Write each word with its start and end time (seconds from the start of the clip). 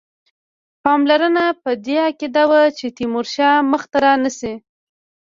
پالمر 0.83 1.21
په 1.63 1.71
دې 1.85 1.95
عقیده 2.07 2.43
وو 2.49 2.63
چې 2.77 2.85
تیمورشاه 2.97 3.55
مخته 3.71 3.97
رانه 4.05 4.29
سي. 4.39 4.53